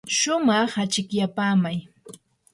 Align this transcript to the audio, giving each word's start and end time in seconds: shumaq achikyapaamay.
shumaq 0.17 0.71
achikyapaamay. 0.83 1.77